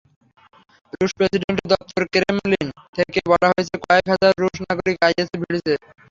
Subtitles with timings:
[0.93, 2.67] রুশ প্রেসিডেন্টের দপ্তর ক্রেমলিন
[2.97, 5.73] থেকে বলা হয়েছে, কয়েক হাজার রুশ নাগরিক আইএসে ভিড়েছে।